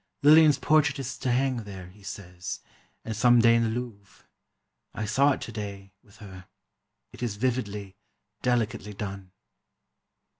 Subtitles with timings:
[0.23, 2.61] Lillian's portrait is to hang there, he says,
[3.05, 4.25] and some day in the Louvre.
[4.95, 6.47] I saw it today, with her.
[7.13, 7.97] It is vividly,
[8.41, 9.31] delicately done.